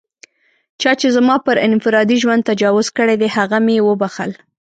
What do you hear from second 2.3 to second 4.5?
تجاوز کړی دی، هغه مې و بښل.